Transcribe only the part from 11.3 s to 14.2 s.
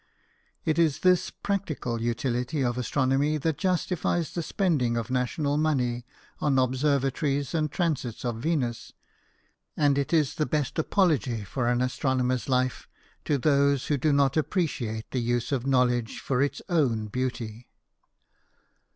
for an astronomer's life to those who do